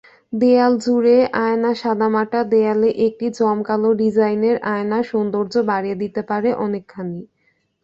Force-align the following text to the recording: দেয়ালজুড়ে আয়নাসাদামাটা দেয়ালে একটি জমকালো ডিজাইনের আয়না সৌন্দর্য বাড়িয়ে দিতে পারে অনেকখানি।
দেয়ালজুড়ে 0.33 1.15
আয়নাসাদামাটা 1.41 2.39
দেয়ালে 2.51 2.89
একটি 3.07 3.25
জমকালো 3.37 3.89
ডিজাইনের 4.01 4.57
আয়না 4.71 4.99
সৌন্দর্য 5.09 5.53
বাড়িয়ে 5.69 5.99
দিতে 6.03 6.21
পারে 6.29 6.49
অনেকখানি। 6.65 7.19